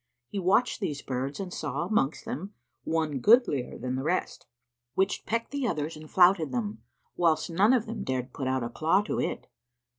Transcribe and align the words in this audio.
He 0.29 0.39
watched 0.39 0.79
these 0.79 1.03
birds 1.03 1.39
and 1.39 1.53
saw, 1.53 1.85
amongst 1.85 2.25
them, 2.25 2.55
one 2.85 3.19
goodlier 3.19 3.77
than 3.77 3.93
the 3.93 4.01
rest, 4.01 4.47
which 4.95 5.27
pecked 5.27 5.51
the 5.51 5.67
others 5.67 5.95
and 5.95 6.09
flouted 6.09 6.51
them, 6.51 6.81
whilst 7.15 7.51
none 7.51 7.71
of 7.71 7.85
them 7.85 8.03
dared 8.03 8.33
put 8.33 8.47
out 8.47 8.63
a 8.63 8.69
claw 8.69 9.03
to 9.03 9.19
it. 9.19 9.45